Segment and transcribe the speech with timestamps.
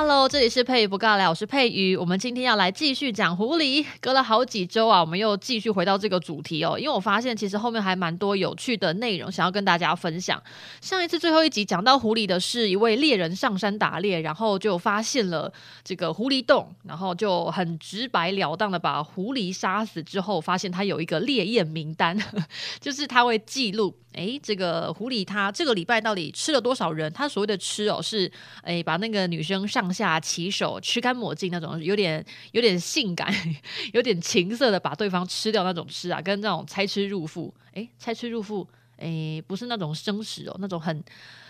[0.00, 1.96] Hello，这里是佩瑜不尬聊，我是佩瑜。
[1.96, 3.84] 我们今天要来继续讲狐狸。
[4.00, 6.78] 隔了好几周啊，我们又继续回到这个主题哦。
[6.78, 10.40] 因为我发现其实后面还蛮多有趣的内容想要跟大家分享。
[10.80, 22.16] 上一次最后一集讲到狐狸的是一位猎人上山打猎，然后就发现了这个狐狸洞，然后就很直白了当的把狐狸杀死之后，发现它有一个猎艳名单，
[22.78, 23.92] 就是他会记录。
[24.18, 27.10] 诶，这个狐狸它这个礼拜到底吃了多少人？
[27.12, 28.30] 它所谓的吃哦，是
[28.64, 33.32] 诶把那个女生上下其手、吃干抹净那种，有点有点性感、
[33.94, 37.54] 有点情色的把对方吃掉那种吃啊，跟那种拆吃入腹。
[37.74, 41.02] 诶，拆吃入腹，诶，不是那种生食哦，那种很。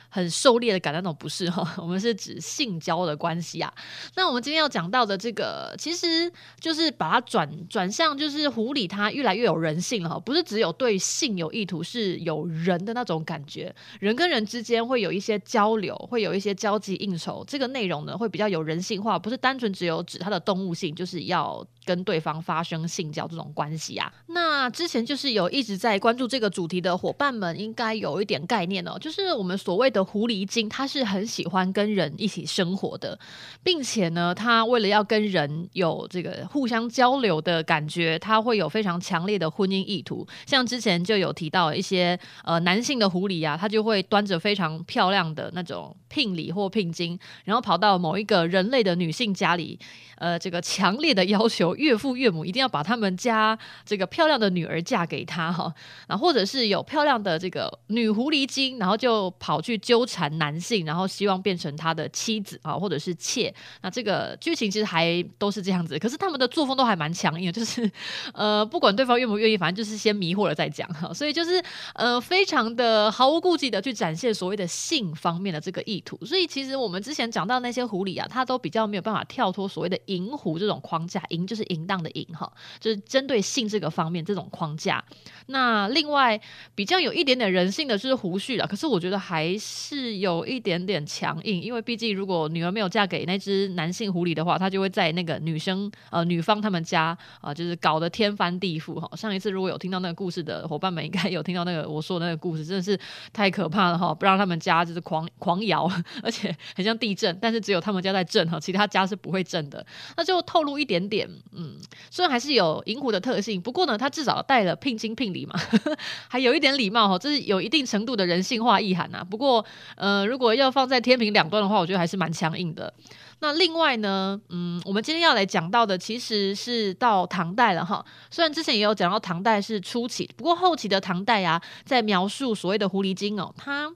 [0.09, 3.73] 很狩猎的感，那种不是哈，我们是指性交的关系啊。
[4.17, 21.67] 那我们今天要讲到的这个，其实就是把它转转向，就是狐狸它越来越有人性了哈，不是只有对性有意图，是有人的那种感觉，人跟人之间会有一些交流，会有一些交际应酬，这个内容呢会比较有人性化，不是单纯只有指它的动物性，就是要。
[21.85, 28.99] 跟对方发生性交这种关系啊，那之前就是有一直在关注这个主题的伙伴们，应该有一点概念哦。
[29.01, 33.19] 就是我们所谓的的狐狸精，它是很喜欢跟人一起生活的，
[33.65, 40.27] 并且呢，它为了要跟人有这个互相交流的感觉，它会有非常强烈的婚姻意图。
[40.47, 49.79] 像之前就有提到一些呃男性的狐狸啊，他就会端着非常漂亮的那种聘礼或聘金，然后跑到某一个人类的女性家里，
[50.19, 51.75] 呃，这个强烈的要求。
[51.75, 55.73] 岳父岳母一定要把他们家这个漂亮的女儿嫁给他哈，
[56.07, 63.55] 然后或者是有漂亮的这个女狐狸精，然后就跑去纠缠男性，然后希望变成他的妻子啊，或者是妾。
[63.81, 67.91] 那这个剧情其实还都是这样子，可是他们的作风都还蛮强硬的，就是
[68.35, 71.15] 呃，不管对方愿不愿意，反正就是先迷惑了再讲哈。
[71.15, 76.19] 所以就是呃，非常的毫无顾忌的去展现所谓的性方面的这个意图。
[76.27, 81.65] 所以其实我们之前讲到那些狐狸啊，它都比较没有办法跳脱所谓的淫狐这种框架，淫就是。
[81.69, 82.51] 淫荡的淫哈，
[82.81, 85.05] 就是针对性这个方面这种框架。
[85.49, 86.41] 那另外
[86.75, 99.09] 比较有一点点人性的就是胡须了，可是我觉得还是是有一点点强硬，因为毕竟如果女儿没有嫁给那只男性狐狸的话，他就会在那个女生呃女方他们家啊、就是搞得天翻地覆哈。
[99.17, 102.99] 上一次如果有听到那个故事的伙伴们，应该有听到那个我说的那个故事，真的是
[103.33, 104.13] 太可怕了哈！
[104.13, 105.89] 不让他们家就是狂狂摇，
[106.23, 109.87] 而且很像地震，但是只有他们家在震哈，其他家是不会震的。
[110.17, 111.29] 那就透露一点点。
[111.53, 111.77] 嗯，
[112.11, 115.55] 虽然还是有银狐的特性，不过呢，他至少带了聘金聘礼嘛，
[116.29, 119.25] 还有一点礼貌哈，这是有一定程度的人性化意涵呐。
[119.29, 119.65] 不过，
[119.97, 122.93] 呃，如果要放在天平两端的话，我觉得还是蛮强硬的。
[123.41, 128.05] 那另外呢，嗯，我们今天要来讲到的其实是到唐代了哈。
[128.31, 133.93] 虽然之前也有讲到唐代是初期，不过后期的唐代啊，在描述所谓的狐狸精哦，它。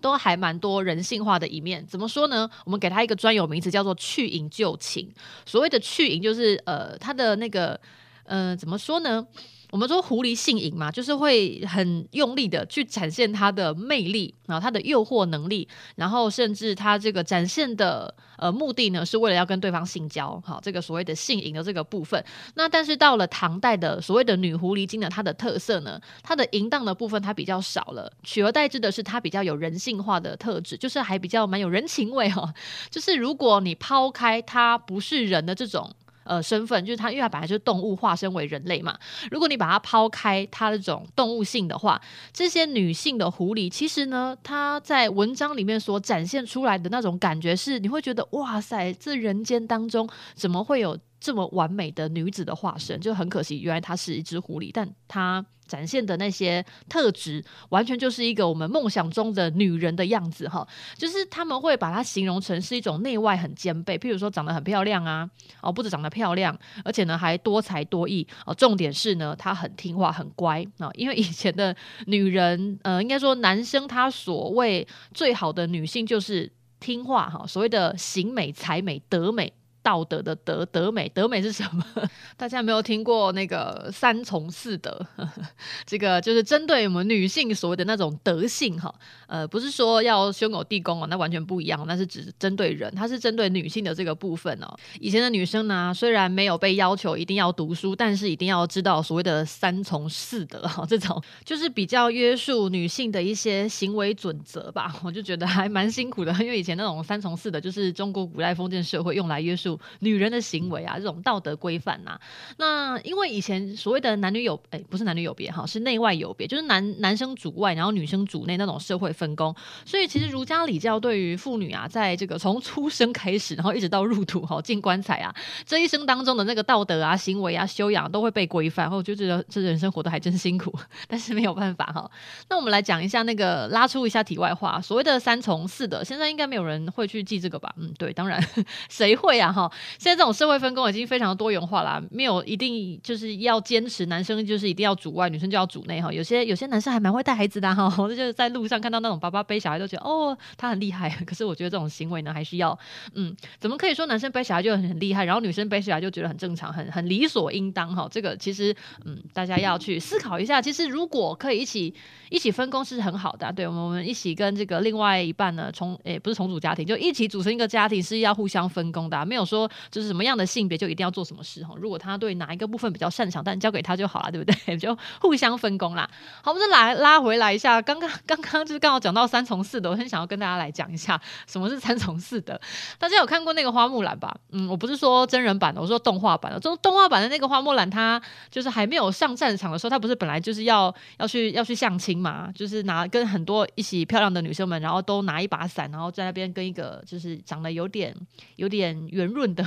[0.00, 2.48] 都还蛮多人性化的一面，怎么说呢？
[2.64, 5.12] 我们给它一个专有名词，叫做去淫救情。
[5.44, 7.80] 所谓的去淫，就是呃，它的那个
[8.22, 9.26] 呃，怎么说呢？
[9.70, 22.24] 我们说狐狸性淫嘛，就是会很用力的去展现它的魅力啊，它的诱惑能力，然后甚至它这个展现的呃目的呢，是为了要跟对方性交，好，这个所谓的性淫的这个部分。
[22.54, 32.54] 那但是到了唐代的所谓的女狐狸精呢，它的特色呢，它的淫荡的部分它比较少了，取而代之的是它比较有人性化的特质，就是还比较蛮有人情味哈。
[32.88, 35.94] 就是如果你抛开它不是人的这种。
[36.28, 38.96] 呃，身份就是它，因为它本来就是动物化身为人类嘛。
[39.30, 42.00] 如果你把它抛开它那种动物性的话，
[42.32, 53.00] 这些女性的狐狸，其实呢，她在文章里面所展现出来的那种感觉是，你会觉得哇塞，这人间当中怎么会有这么完美的女子的化身？
[53.00, 55.44] 就很可惜，原来她是一只狐狸，但她。
[55.68, 60.66] 展现的那些特质，完全就是一个我们梦想中的女人的样子哈，
[60.96, 65.28] 就是他们会把它形容成是一种内外很兼备，譬如说长得很漂亮啊，
[65.60, 71.76] 哦，不止长得漂亮，而且呢还多才多艺哦，重点是呢她很听话很乖啊，因为以前的
[72.06, 76.50] 女人，呃，应该说男生他所谓最好的女性就是
[76.80, 79.52] 听话哈，所谓的行美、才美、德美。
[79.88, 81.82] 道德的德，德美，德美是什么？
[82.36, 85.00] 大家有没有听过那个三从四德？
[85.86, 88.94] 这个就是针对我们女性所谓的那种德性哈，
[89.26, 94.76] 呃，不是说要修狗地宫哦，那完全不一样，那是只针对人，它是针对女性的这个部分哦。
[95.00, 104.94] 以前的女生呢，虽然没有被要求一定要读书，但是一定要知道所谓的三从四德哈， 这种就是比较约束女性的一些行为准则吧。
[105.02, 112.18] 我就觉得还蛮辛苦的，因为以前那种三从四德就是中国古代封建社会用来约束女人的行为啊，这种道德规范呐。
[112.56, 119.54] 那因为以前所谓的男女有哎，不是男女有别哈，是内外有别，就是男男生主外，然后女生主内那种社会分工。
[119.84, 125.34] 所以其实儒家礼教对于妇女啊，在这个从出生开始，然后一直到入土哈进棺材啊，
[125.64, 128.88] 这一生当中的那个道德啊、行为啊、修养都会被规范。
[128.88, 130.72] 然后我就觉得这人生活得还真辛苦，
[131.06, 132.10] 但是没有办法哈。
[132.48, 137.70] 那我们来讲一下那个拉出一下题外话，所谓的三从四德，现在应该没有人会去记这个吧？
[137.76, 138.42] 嗯，对，当然
[138.88, 139.67] 谁会啊哈？
[139.98, 146.12] 现在这种社会分工已经非常多元化啦，没有一定就是要坚持男生就是一定要主外，女生就要主内哈。
[146.12, 151.08] 有些有些男生还蛮会带孩子的哈， 我就是在路上看到那种爸爸背小孩都觉得哦，他很厉害。
[151.26, 152.78] 可是我觉得这种行为呢，还是要
[153.14, 158.08] 嗯，怎么可以说男生背小孩就很很厉害，然后女生背小孩就觉得很正常，很很理所应当哈？
[158.10, 158.74] 这个其实
[159.04, 160.60] 嗯，大家要去思考一下。
[160.60, 161.94] 其实如果可以一起
[162.30, 171.74] 一起分工是很好的，对，我们一起跟这个另外一半呢，重诶不是重组家庭，就一起组成一个家庭是要互相分工的，没有说就是什么样的性别就一定要做什么事哈。
[171.76, 174.76] 如果他对哪一个部分比较擅长，但交给他就好了，对不对？
[174.78, 176.08] 就互相分工啦。
[176.42, 182.60] 好，我们再来拉回来一下，刚刚刚刚就是刚好讲到三从四德，我很想要跟大家来讲一下什么是三从四德。
[182.98, 184.36] 大家有看过那个花木兰吧？
[184.50, 186.58] 嗯，我不是说真人版的，我说动画版的。
[186.60, 192.50] 就动画版的那个花木兰，她就是还没有上战场的时候，她不是本来就是要要去要去相亲嘛？
[192.54, 198.12] 就是拿跟很多一起漂亮的女生们，然后都拿一把伞，然后在那边跟一个就是长得有点
[198.56, 199.64] 有点圆润润的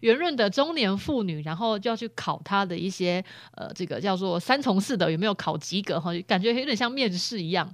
[0.00, 6.10] 圆润的中年妇女，然后就要去考她的一些呃，这个叫做三从四德有没有考及格哈？
[6.26, 7.72] 感觉有点像面试一样。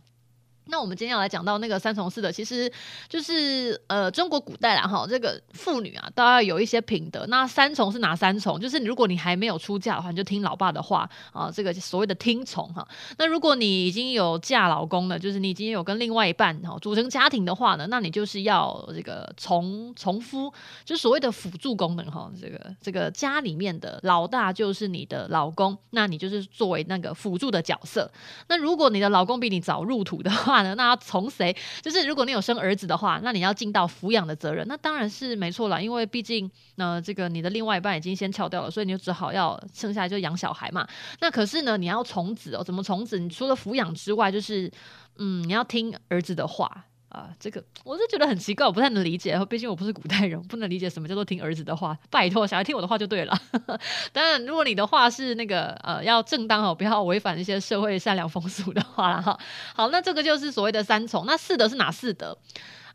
[0.66, 2.70] 那我们今天要来讲到那个三从四德，其实
[3.08, 7.26] 就是呃中国古代啦哈，这个妇女啊都要有一些品德。
[7.26, 8.58] 那三从是哪三从？
[8.60, 12.86] 就是如果你还没有出嫁的话，你就听老爸的话啊，这个所谓的听从哈。
[13.18, 20.52] 那如果你已经有嫁老公了，就是你已经有跟另外一半哈组成家庭的话呢，那你就是要这个从从夫，
[20.84, 22.30] 就所谓的辅助功能哈。
[22.40, 28.10] 这个这个家里面的老大就是你的老公，那你就是作为那个辅助的角色。
[28.48, 30.74] 那如果你的老公比你早入土的话，话呢？
[30.76, 31.56] 那要从谁？
[31.80, 34.66] 就是如果你有生儿子的话，那你要尽到抚养的责任。
[34.68, 40.86] 那当然是没错了，因为毕竟呢，这个你的另外一半已经先翘掉了，所以你就只好要剩下来就养小孩嘛。
[41.20, 43.18] 那可是呢，你要从子哦，怎么从子？
[43.18, 44.70] 你除了抚养之外，就是
[45.16, 46.84] 嗯，你要听儿子的话。
[47.12, 49.38] 啊，这个我是觉得很奇怪，我不太能理解。
[49.44, 51.94] 毕竟我不是古代人，不能理解什么叫做听儿子的话。
[52.08, 53.38] 拜托，小孩听我的话就对了。
[54.14, 59.38] 当然，如果你的话是那个呃要正当哦，不要违反一些社会善良风俗的话了哈。
[59.74, 61.26] 好，那这个就是所谓的三从。
[61.26, 62.34] 那四德是哪四德？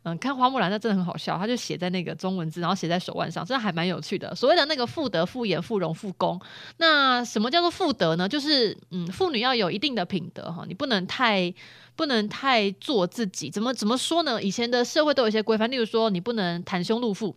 [0.02, 4.34] 嗯，看花木兰，那真的很好笑，他就写在那个中文字，然后写在手腕上，真的还蛮有趣的。
[4.34, 6.40] 所谓的那个妇德、妇言、妇容、妇功。
[6.76, 8.28] 那什么叫做妇德呢？
[8.28, 11.54] 就是嗯，妇女要有一定的品德哈，你不能太。
[11.98, 14.40] 不能太做自己，怎么怎么说呢？
[14.40, 17.34] 以前的社会都有一些规范，例如说你不能袒胸露腹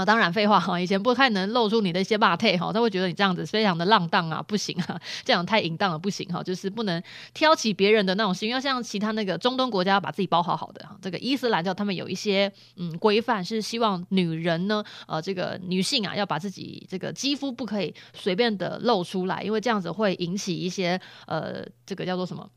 [0.00, 0.04] 啊。
[0.04, 7.02] 当然废话哈，以前不太能露出你的一些霸体哈，他会觉得你这样子非常的浪荡啊，不行啊，这样太淫荡了不行哈，就是不能
[7.34, 10.96] 挑起别人的那种心，要像其他那个中东国家把自己包好好的哈。
[11.02, 22.48] 这个伊斯兰教他们有一些嗯规范，是希望女人呢，呃，这个女性啊，要把自己这个肌肤不可以随便的露出来，因为这样子会引起一些呃，这个叫做什么？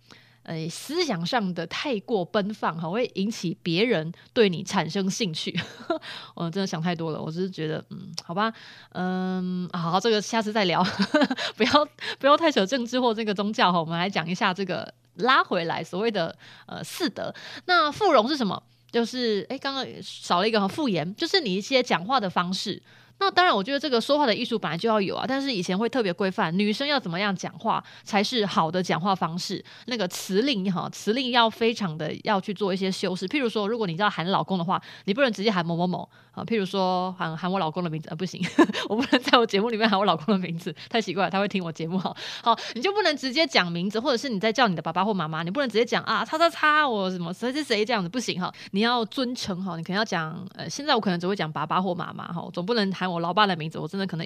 [0.44, 5.58] 呃，思想上的太过奔放哈，会引起别人对你产生兴趣。
[6.36, 8.54] 我真的想太多了，我只是觉得，嗯，好吧，
[8.92, 10.84] 嗯，好，这个下次再聊，
[11.56, 11.88] 不要
[12.20, 13.80] 不要太扯政治或这个宗教哈。
[13.80, 16.36] 我们来讲一下这个拉回来所谓的
[16.66, 17.34] 呃四德。
[17.66, 18.62] 那富容是什么？
[18.92, 22.82] 就是哎，刚刚少了一个哈，妇言，就是你一些讲话的方式。
[23.20, 29.64] 那当然，我觉得这个说话的艺术本来就要有啊，但是以前会特别规范女生要怎么样讲话才是好的讲话方式。
[29.86, 33.26] 那个词令哈，词令要非常的要去做一些修饰。
[33.26, 36.44] 譬如说，如果你要喊老公的话，你不能直接喊某某某啊。
[36.44, 38.46] 譬如说喊喊我老公的名字啊，不行，
[38.90, 42.14] 我不能在我节目里面喊我老公的名字，太奇怪了，他会听我节目哈。
[42.44, 48.54] 好，你就不能直接讲名字，或者是你在叫你的爸爸或妈妈，你不能直接讲啊，叉叉叉，我什么谁谁谁这样子不行哈。
[48.72, 53.03] 你要尊称哈，你可能要讲呃，现在我可能只会讲爸爸或妈妈哈，总不能喊。
[53.04, 54.26] 喊我老爸的名字，我真的可能，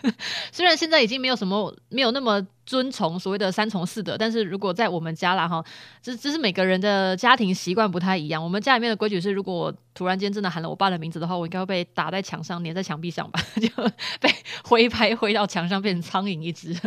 [0.52, 5.64] 虽然现在已经没有什么没有那么遵从所谓的三从四德，但是如果在我们家啦哈，
[6.02, 8.44] 这这是每个人的家庭习惯不太一样。
[8.44, 13.68] 我们家里面的规矩是，如果突然间真的喊了我爸的名字的话，我应该会被打在墙上，粘在墙壁上吧， 就
[14.20, 14.30] 被
[14.64, 16.78] 挥拍挥到墙上，变成苍蝇一只。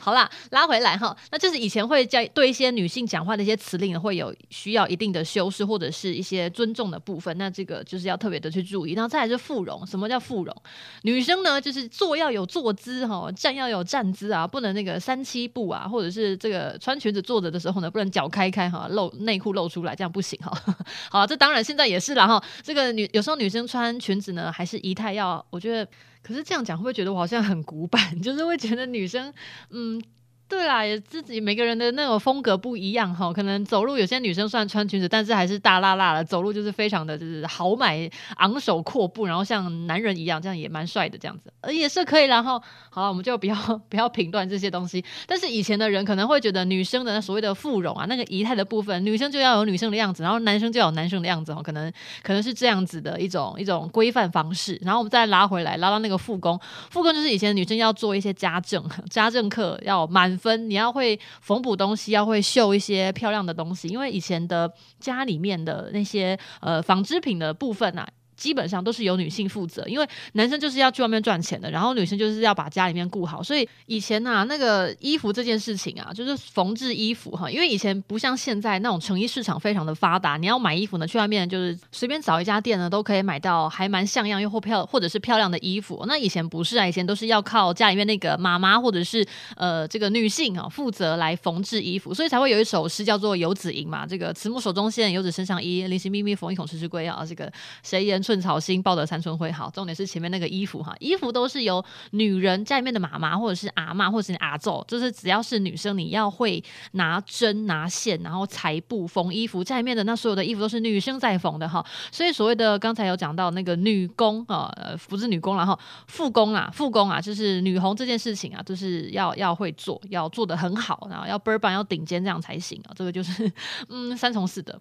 [0.00, 8.94] 好啦，拉回来哈，那就是以前会在对一些女性讲话的一些词令会有需要一定的修饰或者是一些尊重的部分，那这个就是要特别的去注意。
[8.94, 10.56] 然后再来是妇容，什么叫妇容？
[11.02, 15.25] 女生呢，就是坐要有坐姿哈，站要有站姿啊，不能那个三。
[15.26, 20.52] 七步啊，或者是这个穿裙子坐着的时候呢，不能脚开开哈，露内裤露出来，这样不行哈。
[21.10, 22.40] 好，这当然现在也是啦哈。
[22.62, 25.90] 这个女有时候女生穿裙子呢，还是仪态要，我觉得，
[26.22, 28.00] 可是这样讲会不会觉得我好像很古板？
[28.22, 29.34] 就是会觉得女生，
[29.70, 30.00] 嗯。
[30.48, 42.26] 对啦，也自己每个人的那种风格不一样哈，可能走路有些女生虽然穿裙子，但是还是大辣辣的走路，就是非常的就是豪迈、昂首阔步，然后像男人一样，这样也蛮帅的这样子，也是可以。
[42.26, 43.56] 然后好了，我们就不要
[43.88, 45.04] 不要评断这些东西。
[45.26, 54.78] 但是以前的人可能会觉得女生的所谓的妇容啊，那个仪态的部分，女生就要有女生的样子，然后男生就要有男生的样子哈，可能可能是这样子的一种一种规范方式。
[54.82, 56.56] 然后我们再拉回来，拉到那个复工，
[56.90, 68.06] 复工就是以前女生要做一些家政， 家政课要满分，你要会缝补东西，要会绣一些漂亮的东西，因为以前的家里面的那些呃纺织品的部分啊。
[68.36, 73.42] 基本上都是由女性负责，因为男生就是要去外面赚钱的，然后女生就是要把家里面顾好。
[73.42, 86.04] 所以以前呐、啊，那个衣服这件事情啊，就是缝制衣服哈，因为以前不像现在那种成衣市场非常的发达，你要买衣服呢，去外面就是随便找一家店呢，都可以买到还蛮像样又或漂或者是漂亮的衣服。
[86.06, 89.26] 那以前不是啊，以前都是要靠家里面那个妈妈或者是
[89.56, 97.50] 呃这个女性啊负责来缝制衣服，所以才会有一首诗叫做《游子吟》嘛，这个慈母手中线，游子身上衣，临行密密缝一孔迟迟归啊，这个
[97.82, 99.52] 谁言寸草心，报得三春晖。
[99.52, 106.60] 好，重点是前面那个衣服哈，衣服都是由女人家里面的妈妈或者是阿嬷或者是阿祖，就是只要是女生，你要会
[106.92, 111.84] 拿针拿线，然后裁布缝衣服，家里面的那所有的衣服都是女生在缝的哈。
[112.10, 115.78] 所以所谓的刚才有讲到那个女工啊，呃，不是女工然后
[116.08, 122.90] 复工啊，复工啊，就是女红这件事情啊，就是要要会做，要做得很好，然后要倍儿棒，要顶尖这样才行啊。
[122.96, 123.50] 这个就是
[123.88, 124.76] 嗯，三从四德。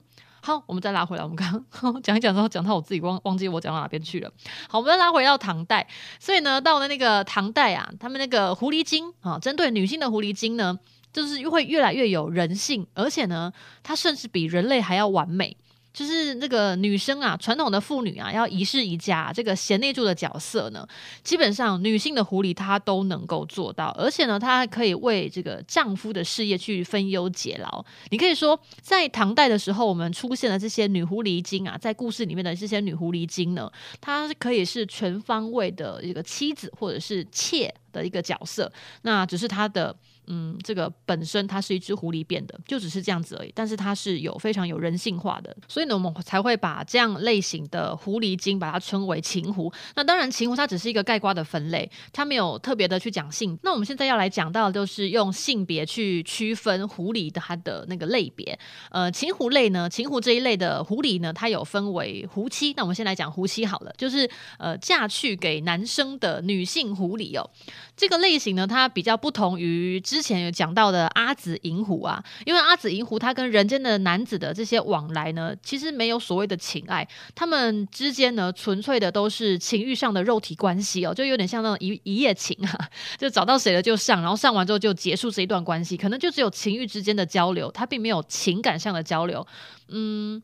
[0.45, 1.23] 好，我们再拉回来。
[1.23, 4.31] 我们刚刚 讲一讲之后，讲到我自己忘忘记我讲到哪边去了。
[4.69, 5.87] 好，我们再拉回到唐代。
[6.19, 10.77] 所以呢，到了那个唐代啊，他们那个狐狸精啊，针对女性的狐狸精呢，
[11.11, 15.57] 就是会越来越有人性，而且呢，它甚至比人类还要完美。
[15.95, 20.85] 就是那个女生啊，传统的妇女啊，要一室一家这个贤内助的角色呢，
[21.23, 27.83] 基本上女性的狐狸她都能够做到，而且呢，她还可以为这个丈夫的事业去分忧解劳。
[28.09, 33.71] 你可以说，在唐代的时候，我们出现了这些女狐狸精啊，在故事里面的这些女狐狸精呢，
[34.01, 38.69] 她可以是全方位的一个妻子或者是妾的一个角色，
[39.03, 39.95] 那只是她的。
[40.27, 43.51] 嗯，这个本身它是一只狐狸变的，就只是这样子而已。
[43.55, 49.71] 但是它是有非常有人性化的，所以呢，我们才会把这样类型的狐狸精把它称为情狐。
[49.95, 53.57] 那当然，情狐它只是一个概括的分类，它没有特别的去讲性。
[53.63, 58.57] 那我们现在要来讲到就是用性别去区分狐狸的它的那个类别。
[58.91, 62.73] 呃，情狐类呢，情狐这一类的狐狸呢，它有分为狐妻。
[62.75, 67.49] 那我们先来讲狐妻好了，就是呃嫁去给男生的女性狐狸哦。
[67.95, 77.05] 这个类型呢，它比较不同于之前有讲到的阿紫银狐啊，因为阿紫银狐它跟人间的男子的这些往来呢，其实没有所谓的情爱，
[77.35, 89.45] 他们之间呢，纯粹的都是情欲上的肉体关系哦，就有点像那种一一夜情啊，就找到谁了就上，然后上完之后就结束这一段关系，可能就只有情欲之间的交流，它并没有情感上的交流，
[89.89, 90.41] 嗯。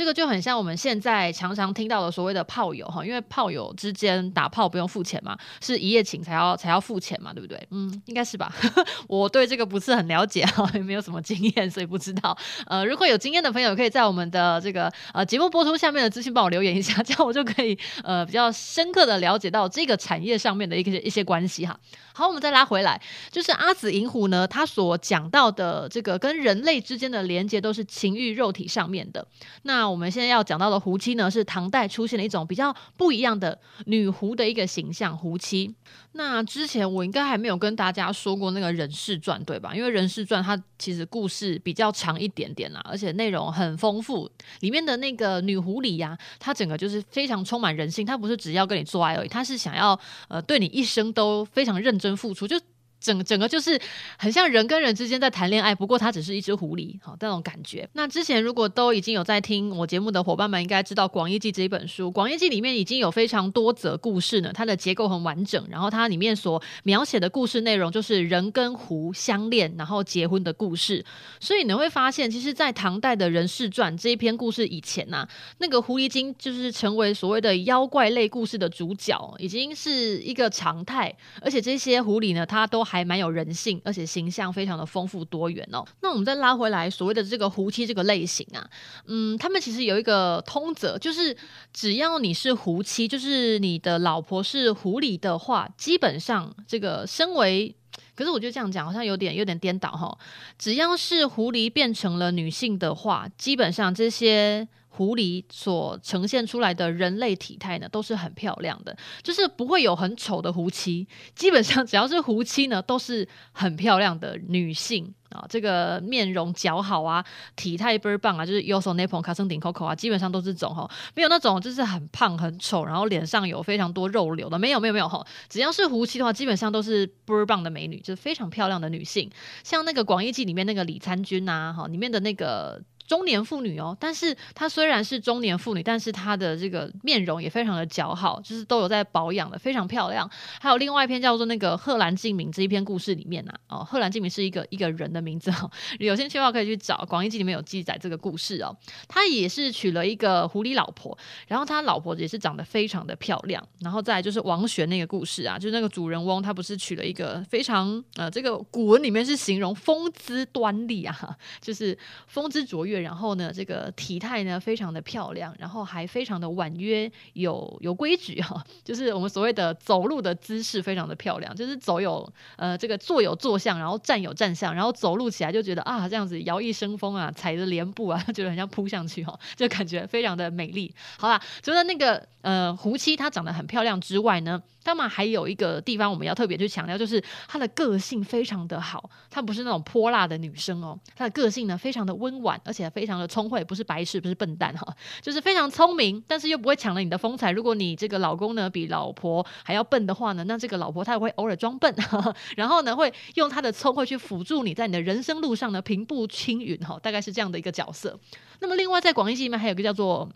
[0.00, 7.68] 这个就很像我们现在常常听到的所谓的炮友哈，因为炮友之间打炮不用付钱嘛，是一夜情才要才要付钱嘛，对不对？
[7.70, 8.50] 嗯，应该是吧。
[9.06, 12.34] 我对这个不是很了解哈，也没有什么经验，所以不知道。
[12.66, 21.78] 呃，如果有经验的朋友，可以在我们的这个呃节目播出下面的资讯帮我留言一下，这样我就可以呃比较深刻的了解到这个产业上面的一个一些关系哈。
[22.14, 22.98] 好，我们再拉回来，
[23.30, 29.26] 就是阿紫银狐呢，他所讲到的这个跟人类之间的连接都是情欲肉体上面的，
[29.64, 29.89] 那。
[29.90, 35.74] 我们现在要讲到的胡妻呢，是唐代出现了一种比较不一样的女狐的一个形象，胡妻。
[36.12, 39.74] 那之前我应该还没有跟大家说过那个人事传，对吧？
[39.74, 44.30] 因为人事传它其实故事比较长一点点啦，而且内容很丰富。
[44.60, 52.60] 里面的那个女狐狸呀，她整个就是非常充满人性，她不是只要跟你做爱而已，她是想要呃对你一生都非常认真付出，就。
[53.00, 53.80] 整整个就是
[54.18, 57.88] 很像人跟人之间在谈恋爱，不过它只是一只狐狸，好那种感觉。
[57.94, 71.04] 那之前如果都已经有在听我节目的伙伴们，应该知道《广义记》这一本书，《广义记》里面已经有非常多则故事呢，它的结构很完整，然后它里面所描写的故事内容就是人跟狐相恋，然后结婚的故事。
[71.40, 75.26] 所以你会发现，其实，在唐代的人事传这一篇故事以前呐、
[75.58, 81.14] 那个狐狸精就是成为所谓的妖怪类故事的主角，已经是一个常态。
[81.40, 85.86] 而且这些狐狸呢，它都还蛮有人性，而且形象非常的丰富多元哦。
[86.02, 88.68] 那我们再拉回来，所谓的这个狐妻这个类型啊，
[89.06, 91.36] 嗯，他们其实有一个通则，就是
[91.72, 97.72] 只要你是狐妻，就是你的老婆是狐狸的话，基本上这个身为，
[98.16, 100.18] 可是我觉得这样讲好像有点有点颠倒哈。
[100.58, 104.66] 只要是狐狸变成了女性的话，基本上这些。
[104.92, 111.06] 狐狸所呈现出来的人类体态呢，都是很漂亮的，就是不会有很丑的狐妻。
[111.34, 115.46] 基本上 只要是狐妻呢，都是很漂亮的女性啊。
[115.48, 125.24] 这个面容姣好啊，体态倍儿棒啊，就是优秀那捧卡森顶 Coco 啊，基本上都是这种哈，没有那种就是很胖很丑，然后脸上有非常多肉瘤的，没有没有没有哈。
[125.48, 129.30] 只要是狐妻的话，基本上都是倍儿棒的美女，就是非常漂亮的女性。
[129.62, 132.82] 像那个《广义记》里面那个李参军呐，哈，里面的那个。
[133.10, 140.30] 中年妇女哦，但是她虽然是中年妇女，但是她的这个面容也非常的姣好，就是都有在保养的，非常漂亮。
[140.60, 148.76] 还有另外一篇叫做那个贺兰静明这一篇故事里面呐、啊，哦， 贺兰静明是一个一个人的名字哈，有兴趣的话可以去找《广义记》里面有记载这个故事哦。
[149.08, 153.60] 他也是娶了一个狐狸老婆，然后他老婆也是长得非常的漂亮。
[153.80, 161.98] 然后再就是王玄那个故事啊，就是那个主人翁他不是娶了一个非常呃，这个古文里面是形容风姿端丽啊，就是
[162.28, 162.99] 风姿卓越。
[163.00, 180.94] 然后呢，这个体态呢非常的漂亮，然后还非常的婉约有有规矩哈，就是我们所谓的走路的姿势非常的漂亮，就是走有呃这个坐有坐相，然后站有站相，然后走路起来就觉得啊这样子摇曳生风啊，踩着莲步啊， 觉得很像扑上去哈，就感觉非常的美丽。
[181.18, 192.90] 好啦，除了那个呃胡妻她长得很漂亮之外呢，当然还有一个地方我们要特别去强调，就是她的个性非常的好，她不是那种泼辣的女生哦，她的个性呢非常的温婉，而且。
[192.90, 194.84] 非常的聪慧，不是白痴，不是笨蛋哈，
[195.22, 197.52] 就是非常聪明，但是又不会抢了你的风采。
[197.52, 201.94] 如果你这个老公呢比老婆还要笨的话呢，那这个老婆她也会偶尔装笨，
[202.56, 208.18] 然后呢会用她的聪慧去辅助你在你的人生路上呢平步青云哈，大概是这样的一个角色。
[208.58, 210.28] 那么另外在广义戏里面还有一个叫做。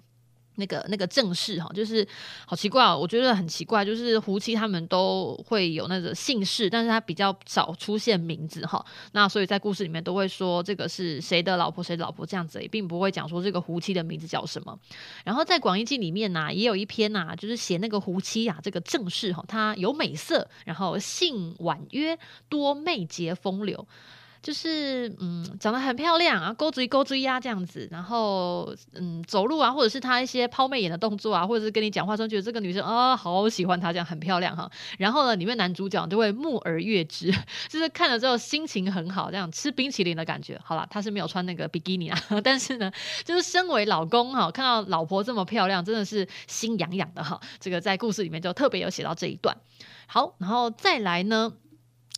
[0.57, 2.07] 那个那个正室哈，就是
[2.47, 8.85] 好奇怪哦，我觉得很奇怪，就是胡妻他们都会有那个姓氏，但是他比较少出现名字哈。
[9.13, 14.79] 那所以在故事里面都会说这个是谁的老婆，谁的老婆这样子，也并不会讲说这个胡妻的名字叫什么。
[15.25, 23.87] 然后在广义记里面呢、也有一篇呐、啊，就是写那个胡妻啊，这个正室哈，他有美色，然后性婉约，多媚洁风流。
[24.45, 34.71] 就是嗯，长得很漂亮啊，勾嘴勾嘴呀这样子，然后嗯，走路啊，或者是她一些抛媚眼的动作啊，或者是跟你讲话时候，觉得这个女生啊、好喜欢她这样，很漂亮哈。
[34.99, 37.33] 然后呢，里面男主角就会目而悦之，
[37.71, 40.61] 就是看了之后心情很好，这样吃冰淇淋的感觉。
[40.63, 42.93] 好了，他是没有穿那个比基尼啊， 但是呢，
[43.25, 47.41] 就是身为老公哈，看到老婆这么漂亮，真的是心痒痒的哈。
[47.59, 49.57] 这个在故事里面就特别有写到这一段。
[50.07, 51.51] 好，然后再来呢。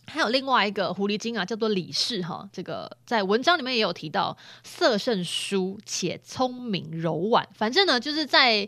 [0.07, 2.49] 还有另外一个狐狸精啊，叫做李氏哈。
[2.51, 7.47] 这个在文章里面也有提到，色甚淑且聪明柔婉。
[7.53, 8.67] 反正呢，就是在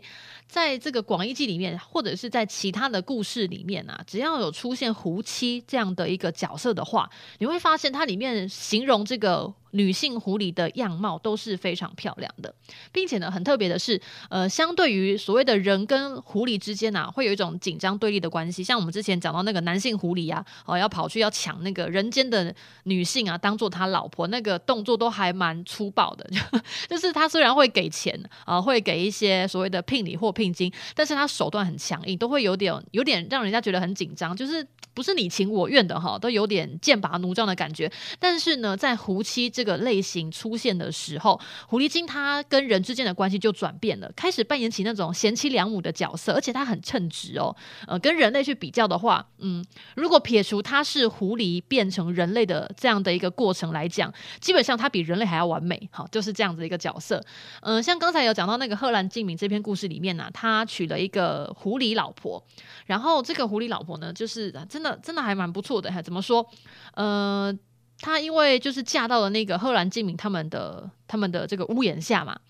[0.50, 7.08] 在这个广义记里面，或者是在其他的故事里面啊，只要有出现狐妻这样的一个角色的话，
[7.38, 9.54] 你会发现它里面形容这个。
[9.72, 12.52] 女性狐狸的样貌都是非常漂亮的，
[12.90, 18.64] 并且呢，很特别的是，呃，相对于所谓的人跟狐狸之间啊，会有一种紧张对立的关系。
[18.64, 26.28] 像我们之前讲到那个男性狐狸啊，哦，要跑去要抢那个人间的女性啊，当做他老婆，那个动作都还蛮粗暴的。
[26.90, 37.90] 就，是他虽然会给钱啊，会给一些所谓的聘礼或聘金，但是他手段很强硬，都会有点有点让人家觉得很紧张，就是不是你情我愿的哈，都有点剑拔弩张的感觉。
[38.18, 47.54] 但是呢，在狐妻这个类型出现的时候，狐狸精他跟人之间的关系就转变了，开始扮演起那种贤妻良母的角色，而且他很称职哦。
[47.86, 49.62] 呃，跟人类去比较的话，嗯，
[49.94, 55.88] 如果撇除他是狐狸变成人类的这样的一个过程来讲，基本上他比人类还要完美。
[55.92, 57.22] 好，就是这样子一个角色。
[57.62, 62.42] 嗯、像刚才有讲到那个贺兰静明这篇故事里面呢、他娶了一个狐狸老婆，
[62.86, 65.90] 然后这个狐狸老婆呢，就是真的真的还蛮不错的。
[65.92, 66.46] 还怎么说？
[66.94, 67.56] 呃。
[68.02, 72.40] 她因为就是嫁到了那个赫兰静明他们的他们的这个屋檐下嘛，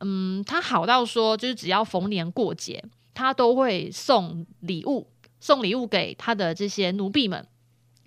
[0.00, 5.06] 嗯，她好到说就是只要逢年过节，她都会送礼物，
[5.40, 7.46] 送礼物给她的这些奴婢们。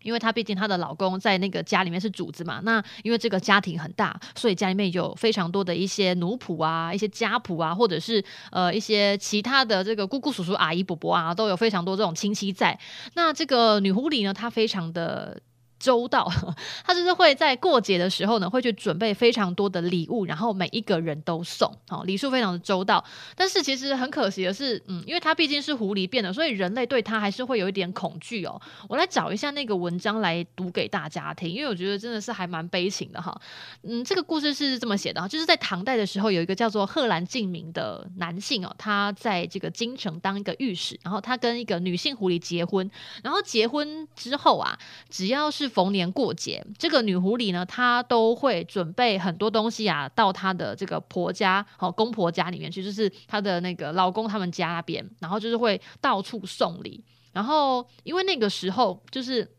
[0.07, 2.61] 因为她毕竟她的老公在那个家里面是主子嘛。
[2.63, 12.79] 那因为这个家庭很大，所以家里面有非常多的一些奴仆啊、一些家仆啊，或者是呃一些其他的这个姑姑、叔叔、阿姨、伯伯啊，都有非常多这种亲戚在。
[13.15, 15.37] 那这个女狐狸呢，她非常的。
[15.79, 16.29] 周到，
[16.83, 23.03] 他就是会在过节的时候呢，会去准备非常多的礼物，然后每一个人都送，好，礼数非常的周到。
[23.35, 28.59] 但是其实很可惜的是，嗯，因为他毕竟是狐狸变的，所以人类对他还是会有一点恐惧哦。
[28.89, 33.39] 我来找一下那个文章来读给大家听，因为我觉得真的是还蛮悲情的哈。
[33.83, 42.89] 嗯，这个故事是这么写的哈，就是在唐代的时候，有一个叫做贺兰敬明的男性哦，他在这个京城当一个御史，然后他跟一个女性狐狸结婚，
[43.23, 44.77] 然后结婚之后啊，
[45.09, 57.03] 只要是逢年过节，这个女狐狸呢，她都会准备很多东西啊，到她的这个婆家，好公婆家里面去，就是她的那个老公他们家那边，然后就是会到处送礼，
[57.33, 59.56] 然后因为那个时候就是。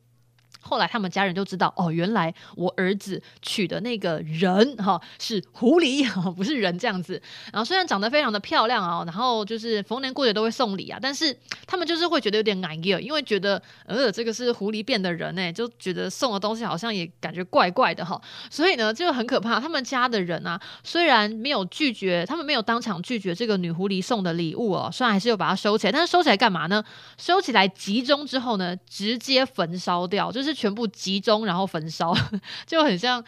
[0.61, 7.21] 后来他们家人就知道哦，原来我儿子娶的那个人哈是狐狸哈，不是人这样子。
[7.53, 11.35] 然后虽然长得非常的漂亮啊，然后就是逢年过节都会送礼啊，但是
[11.67, 18.21] 他们就是会觉得有点难过，因为觉得呃这个是狐狸变的人呢，就觉得送的东西好像也感觉怪怪的哈。
[18.51, 19.61] 所以呢就很可怕。
[19.61, 26.85] 他们家的人啊，虽然没有拒绝，他们没有当场拒绝这个女狐狸送的礼物哦，虽然还是有把它收起来，但是收起来干嘛呢？
[27.17, 30.48] 收起来集中之后呢，直接焚烧掉，就是。
[30.49, 32.15] 是全部集中，然后焚烧，
[32.67, 33.23] 就很像，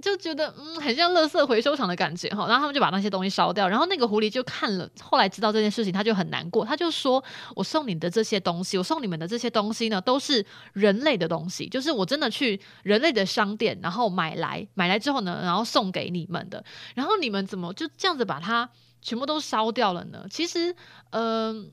[0.00, 2.46] 就觉得嗯，很像垃圾回收场的感觉哈。
[2.48, 3.68] 然后他们就把那些东西烧掉。
[3.68, 6.64] 然后那个狐狸就看了，后来知道这件事情，他就很难过。
[6.64, 7.22] 他就说
[7.54, 16.64] ：“我送你的这些东西，我送你们的这些东西呢，都是人类的东西，就是我真的去人类的商店，然后买来，买来之后呢，然后送给你们的。
[16.94, 18.68] 然后你们怎么就这样子把它
[19.02, 20.26] 全部都烧掉了呢？
[20.30, 20.74] 其实，
[21.10, 21.70] 嗯、”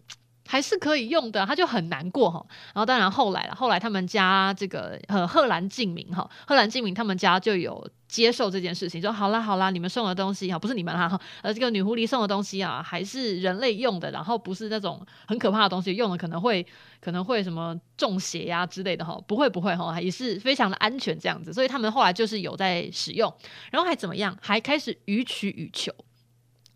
[0.47, 2.45] 还是可以用的，他就很难过哈。
[2.73, 16.65] 然后当然后来了，后来他们家这个呃贺兰敬明哈，贺兰敬明他们家就有接受这件事情，说好啦好啦，你们送的东西哈，不是你们啦哈，呃这个女狐狸送的东西啊，还是人类用的，然后不是那种很可怕的东西，用了可能会
[17.01, 23.33] 可能会什么中邪呀、之类的哈，不会不会哈，也是非常的安全这样子，所以他们后来就是有在使用，
[23.71, 25.91] 然后还怎么样，还开始予取予求。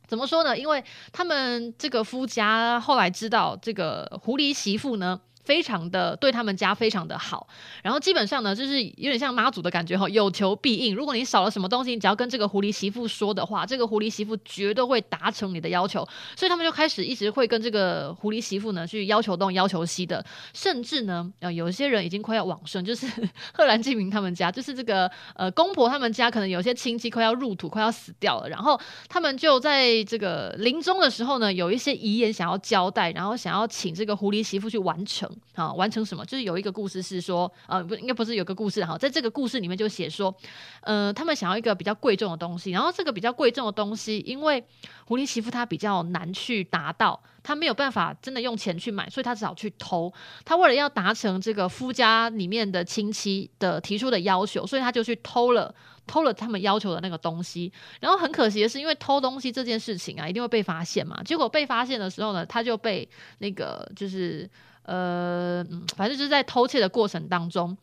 [0.09, 0.57] 怎么说呢？
[0.57, 5.21] 因为他们这个夫家后来知道这个狐狸媳妇呢。
[5.49, 7.47] 非常的对他们家非常的好，
[7.81, 10.93] 然后基本上呢，就是有点像妈祖的感觉哈，有求必应。
[10.93, 16.07] 如果你少了什么东西，你只要跟这个狐狸媳妇说的话，这个狐狸媳妇绝对会达成你的要求。
[16.37, 23.07] 所以他们就开始一直会跟这个狐狸媳妇呢去要求东要求西的，甚至呢，呃，有些人已经快要往生，就是
[23.51, 35.27] 贺兰敬明他们家，就是这个呃公婆他们家，可能有些亲戚快要入土，快要死掉了，然后他们就在这个临终的时候呢，有一些遗言想要交代，然后想要请这个狐狸媳妇去完成。
[35.55, 36.25] 啊，完成什么？
[36.25, 40.33] 就是有一个故事是说，呃，不，应该不是有个故事哈，在这个故事里面就写说，
[40.81, 44.63] 呃，他们想要一个比较贵重的东西，然后这个比较贵重的东西，因为
[45.05, 50.11] 狐狸媳妇她比较难去达到，她没有办法真的用钱去买，所以她只好去偷。
[50.45, 55.73] 她为了要达成这个夫家里面的亲戚的提出的要求，所以她就去偷了，
[56.07, 57.71] 偷了他们要求的那个东西。
[57.99, 61.21] 然后很可惜的是，因为偷东西这件事情啊，一定会被发现嘛。
[61.23, 63.07] 结果被发现的时候呢，他就被
[63.39, 64.49] 那个就是。
[64.89, 65.63] 呃，
[65.95, 67.77] 反正就是在偷窃的过程当中，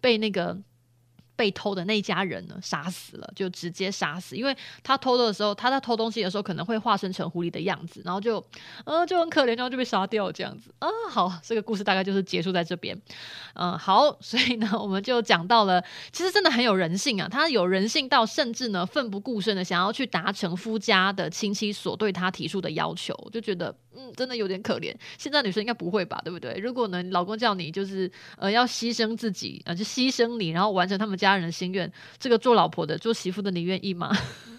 [0.00, 0.56] 被那个。
[1.36, 8.44] 被偷的那家人呢，杀死了，就直接杀死，因为他偷的时候，他在偷东西的时候可能会化身成狐狸的样子，然后就，
[8.84, 10.88] 呃，就很可怜，然后就被杀掉这样子啊。
[11.08, 12.94] 好，这个故事大概就是结束在这边。
[13.54, 24.94] 嗯，好，所以呢，我们就讲到了，其实真的很有人性啊，他有人性到甚至呢奋不顾身的想要去达成夫家的亲戚所对他提出的要求，就觉得嗯，真的有点可怜。
[25.18, 26.52] 现在女生应该不会吧，对不对？
[26.58, 31.30] 如果呢，老公叫你就是呃要牺牲自己啊，就牺牲你，然后完成他们家。
[31.30, 34.10] 人的心愿，这个做老婆的、做媳妇的，你愿意吗？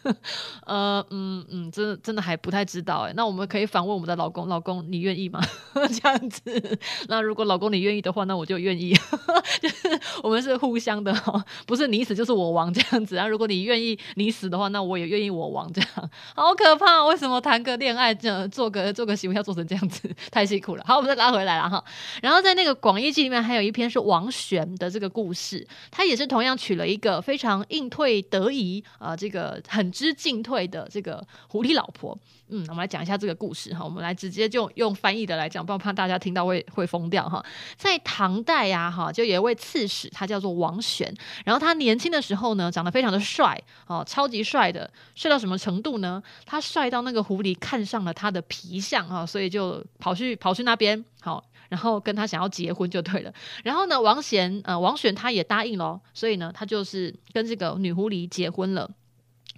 [0.65, 3.13] 呃，嗯嗯，真的真的还不太知道哎。
[3.13, 5.39] 那我们可以反问我们的老公：老公，你愿意吗？
[5.75, 6.79] 这样子。
[7.07, 8.95] 那如果老公你愿意的话，那我就愿意。
[9.61, 13.27] 就是我们是互相的哈，不是你死就是我亡这样子啊。
[13.27, 16.09] 如果你愿意你死的话，那我也愿意我亡这样。
[16.33, 17.05] 好可怕！
[17.05, 20.09] 为什么谈个恋爱这做个做个几乎要做成这样子？
[20.31, 20.83] 太辛苦了。
[20.87, 21.83] 好，我们再拉回来了哈。
[22.21, 29.89] 然后在那个广义记里面还有一篇是王玄的这个故事，他也是同样娶了一个非常应退得宜啊、这个很。
[29.91, 32.17] 知进退的这个狐狸老婆，
[32.51, 33.83] 嗯，我们来讲一下这个故事哈。
[33.83, 37.43] 我们来直接就用翻译的来讲，不然怕大家听到会会疯掉哈。
[37.77, 41.11] 在唐代呀，哈，就有一位刺史，他叫做王玄。
[41.45, 46.21] 然后他年轻的时候呢，长得非常的帅哦，超级帅的，帅到什么程度呢？
[46.45, 51.43] 他帅到那个狐狸看上了他的皮相哈，所以就跑去跑去那边好。
[51.69, 53.33] 然后跟他想要结婚就对了。
[53.63, 58.91] 然后呢，王贤呃王选他也答应了，所以呢，他就是跟这个女狐狸结婚了。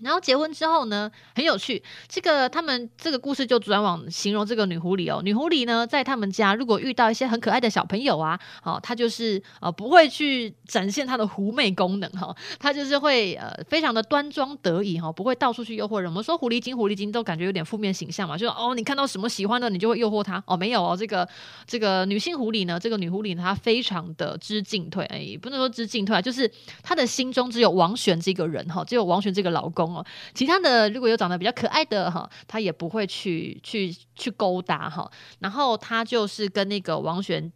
[0.01, 1.81] 然后结婚之后呢，很有趣。
[2.09, 5.21] 这个他们这个故事就转往形容这个女狐狸哦。
[5.21, 16.09] 女狐狸呢，在他们家如果遇到一些很可爱的小朋友啊，哦，她就是呃不会去展现她的狐媚功能哈，她、就是会呃非常的端庄得意哈、哦，不会到处去诱惑人。
[16.09, 20.57] 我们说狐狸精，狐狸精都感觉有点负面形象嘛，就哦，你看到什么喜欢的，你就会诱惑他哦。
[20.57, 21.27] 没有哦，这个
[21.67, 26.51] 这个女性狐狸呢，这个女狐狸呢，她非常的知进退，哎，不能说知进退啊，就是
[26.81, 29.83] 她的心中只有王璇这个人哈、哦，只有王璇这个老公。
[29.93, 37.51] 哦，其他的如果有长得比较可爱的哈，他也不会去去去勾搭哈，然后他就是跟那个王璇。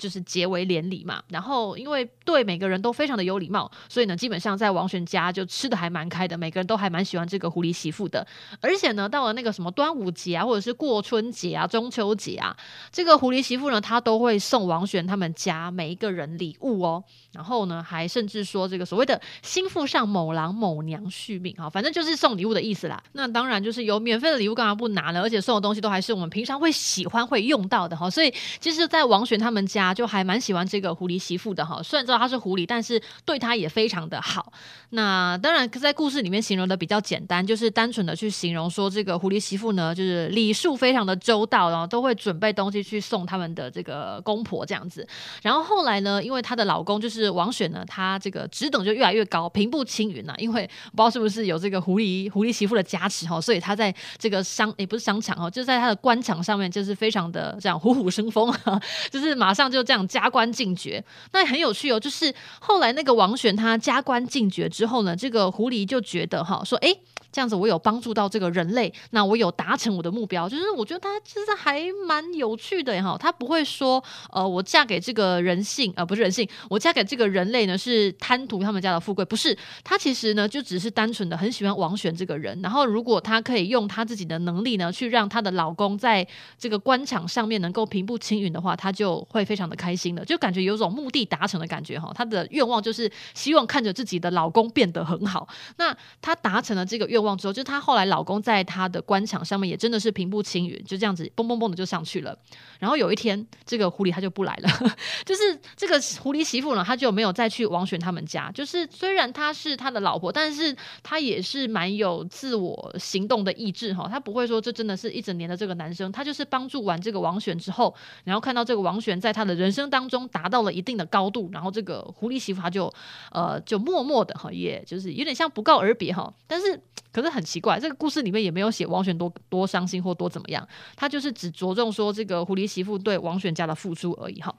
[0.00, 8.26] 就是结为连理嘛，然后因为对每个人都非常的有礼貌，所以呢，基本上在王璇家就吃的还蛮开的，每个人都还蛮喜欢这个狐狸媳妇的。
[8.62, 12.56] 而且呢，到了那个什么端午节啊，或者是过春节啊、中秋节啊，
[12.90, 17.04] 这个狐狸媳妇呢，她都会送王璇他们家每一个人礼物哦。
[17.32, 23.02] 然后呢，还甚至说这个所谓的心腹上某郎某娘续命啊，反正就是送礼物的意思啦。
[23.12, 25.20] 那当然就是有免费的礼物干嘛不拿呢？
[25.20, 28.08] 而且送的东西都还是我们平常会喜欢会用到的哈。
[28.08, 29.89] 所以其实，在王璇他们家。
[29.92, 34.52] 就还蛮喜欢这个狐狸媳妇的哈，虽然知道她是狐狸，但是对她也非常的好。
[34.90, 45.06] 那当然在故事里面形容的比较简单，就是单纯的去形容说这个狐狸媳妇呢，就是礼数非常的周到，然后都会准备东西去送他们的这个公婆这样子。
[45.42, 50.34] 然后后来呢，因为她的老公就是王选呢，他这个职等就越来越高，平步青云呐。
[50.38, 58.54] 因为不知道是不是有这个狐狸狐狸媳妇的加持哈，所以他在这个商也不是商场哦，就在他的官场上面就是非常的这样虎虎生风，
[59.10, 59.79] 就是马上就。
[59.80, 61.98] 就这样加官进爵，那也很有趣哦。
[61.98, 66.94] 就是后来那个王选他加官进爵之后呢，这个狐狸就觉得哈，说哎。
[67.32, 73.16] 这样子，我有帮助到这个人类，那我有达成我的目标，就是我觉得他其实还蛮有趣的哈。
[73.16, 79.56] 他不会说，呃，我嫁给这个人性，呃，不是人性，我嫁给这个人类呢是贪图他们家的富贵，不是。
[79.84, 86.26] 他其实呢就只是单纯的很喜欢王选这个人，然后如果他可以用他自己的能力呢，去让他的老公在
[86.58, 92.10] 这个官场上面能够平步青云的话，他就会非常开心的，就感觉有种目的达成的感觉哈。
[92.12, 97.20] 她的愿望就是希望看着自己的老公变得很好，那她达成了这个愿。
[97.20, 102.34] 望之后，就她后来老公在她的官场上面也真的是平步青云，就这样子蹦蹦蹦的就上去了。
[102.78, 104.70] 然后有一天，这个狐狸他就不来了，
[105.26, 105.42] 就是
[105.76, 108.50] 这个狐狸媳妇呢，她就没有再去王选他们家。
[108.52, 114.08] 就是虽然她是他的老婆，但是她也是蛮有自我行动的意志哈。
[114.10, 122.92] 她不会说这真的是一整年的这个男生，她就是帮助完这个王选之后，然后看到这个王选在他的人生当中达到了一定的高度，然后这个狐狸媳妇她就
[123.30, 126.80] 呃就默默的哈，也就是有点像不告而别哈，但是。
[127.12, 134.54] 可是很奇怪，这个故事里面也没有写王选多多伤心或多怎么样，他就是只着重说这个狐狸媳妇对王选家的付出而已哈。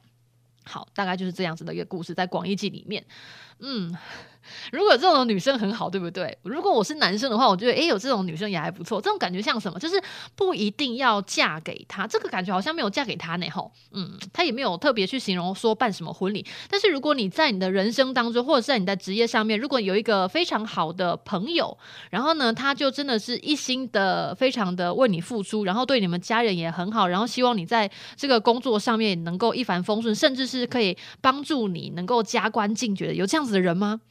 [0.66, 3.06] 好，大概就是这样子的一个故事，在广义记里面，
[3.60, 3.96] 嗯。
[4.72, 6.38] 如果这种女生很好，对不对？
[6.44, 9.02] 如果我是男生的话，我觉得诶，有这种女生也还不错。
[9.02, 9.80] 这种感觉像什么？
[9.80, 10.02] 就是
[10.36, 13.50] 不一定要嫁给他，这个感觉好像没有嫁给他呢。
[13.50, 16.46] 吼，嗯，他也没有特别去形容说办什么婚礼。
[16.70, 21.78] 但是如果你在你的人生当中，或者是在你的职业上面，如果有一个非常好的朋友，
[22.10, 34.02] 然后呢，他就真的是一心的、非常的为你付出，然后对你们家人也很好，然后希望你在这个工作上面能够一帆风顺，甚至是可以帮助你能够加官进爵的，有这样子的人吗？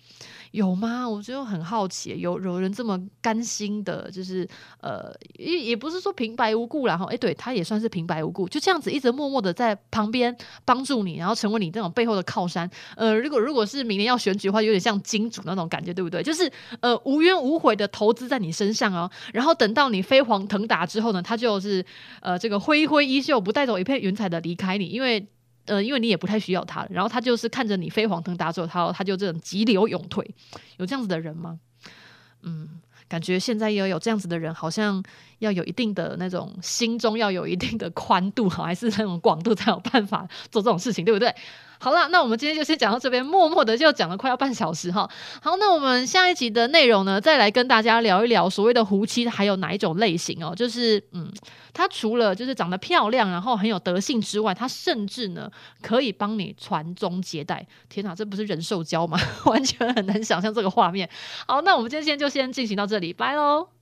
[0.52, 1.08] 有吗？
[1.08, 4.48] 我就很好奇，有有人这么甘心的，就是
[4.80, 12.68] 呃，也也不是说平白无故，然后哎，对他也算是平白无故，就这样子一直默默的在旁边帮助你，然后成为你这种背后的靠山。
[12.96, 16.20] 呃，如果如果是明年要选举的话，有点像金主那种感觉，对不对？
[16.22, 21.84] 就是呃无怨无悔的投资在你身上哦，然后等到你飞黄腾达之后呢，他就是
[22.22, 25.28] 呃这个挥挥衣袖，不带走一片云彩的离开你，因为。
[25.70, 30.28] 呃，因为你也不太需要他，然后他就是看着你飞黄腾达之后，他他就这种急流勇退，
[30.78, 31.61] 有这样子的人吗？
[32.42, 32.68] 嗯，
[33.06, 35.00] 感觉现在也有这样子的人，好像
[35.38, 41.33] 要有一定的那种心中要有一定的宽度，还是那种广度才有办法做这种事情，对不对？
[41.83, 45.09] 好了，那我们今天就先讲到这边，默默的就讲了快要半小时哈。
[45.40, 51.33] 好，那我们下一集的内容呢，再来跟大家聊一聊所谓的狐妻还有哪一种类型哦，就是嗯，
[51.73, 57.66] 她除了就是长得漂亮，然后很有德性之外，她甚至呢可以帮你传宗接代。
[57.88, 59.19] 天哪，这不是人兽交吗？
[59.47, 61.09] 完全很难想象这个画面。
[61.47, 63.80] 好，那我们今天就先进行到这里，拜喽。